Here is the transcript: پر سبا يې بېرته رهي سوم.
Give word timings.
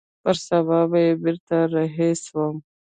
پر 0.23 0.35
سبا 0.47 0.79
يې 1.03 1.09
بېرته 1.23 1.57
رهي 1.73 2.09
سوم. 2.25 2.55